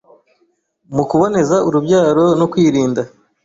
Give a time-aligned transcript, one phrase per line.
[0.95, 3.01] mu kuboneza urubyaro no kwirinda